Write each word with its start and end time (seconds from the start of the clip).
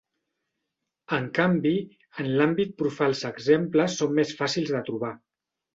En 1.17 1.27
canvi, 1.39 1.75
en 2.25 2.31
l'àmbit 2.41 2.75
profà 2.83 3.11
els 3.13 3.25
exemples 3.33 4.01
són 4.03 4.21
més 4.23 4.37
fàcils 4.43 4.79
de 4.79 4.87
trobar. 4.91 5.17